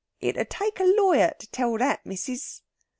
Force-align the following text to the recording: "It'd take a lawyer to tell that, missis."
"It'd 0.19 0.49
take 0.49 0.79
a 0.79 0.83
lawyer 0.97 1.35
to 1.37 1.51
tell 1.51 1.77
that, 1.77 2.03
missis." 2.07 2.63